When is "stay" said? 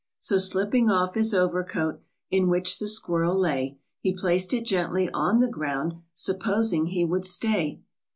7.23-7.81